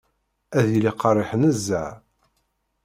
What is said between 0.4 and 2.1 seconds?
Ad yili qerriḥ nezzeh.